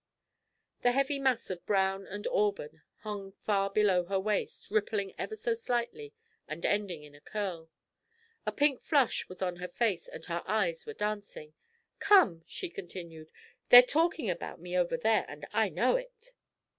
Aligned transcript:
The 0.81 0.93
heavy 0.93 1.19
mass 1.19 1.51
of 1.51 1.63
brown 1.67 2.07
and 2.07 2.25
auburn 2.31 2.81
hung 3.01 3.33
far 3.45 3.69
below 3.69 4.05
her 4.05 4.19
waist, 4.19 4.71
rippling 4.71 5.13
ever 5.15 5.35
so 5.35 5.53
slightly, 5.53 6.15
and 6.47 6.65
ending 6.65 7.03
in 7.03 7.13
a 7.13 7.21
curl. 7.21 7.69
A 8.47 8.51
pink 8.51 8.81
flush 8.81 9.29
was 9.29 9.43
on 9.43 9.57
her 9.57 9.67
face 9.67 10.07
and 10.07 10.25
her 10.25 10.41
eyes 10.47 10.87
were 10.87 10.93
dancing. 10.95 11.53
"Come," 11.99 12.43
she 12.47 12.67
continued, 12.67 13.29
"they're 13.69 13.83
talking 13.83 14.27
about 14.27 14.59
me 14.59 14.75
over 14.75 14.97
there, 14.97 15.23
and 15.29 15.45
I 15.53 15.69
know 15.69 15.97
it." 15.97 16.33